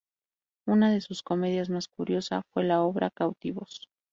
Una 0.65 0.89
de 0.91 0.99
sus 0.99 1.21
comedias 1.21 1.69
más 1.69 1.87
curiosa 1.87 2.41
fue 2.51 2.63
la 2.63 2.81
obra 2.81 3.11
"Cautivos". 3.11 3.87